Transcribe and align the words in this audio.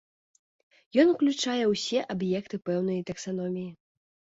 Ён 1.03 1.11
уключае 1.13 1.63
ўсе 1.75 1.99
аб'екты 2.17 2.55
пэўнай 2.71 3.03
таксаноміі. 3.15 3.71